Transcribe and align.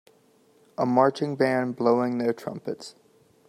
A 0.79 0.85
marching 0.87 1.35
band 1.35 1.75
blowing 1.75 2.17
their 2.17 2.33
trumpets. 2.33 2.95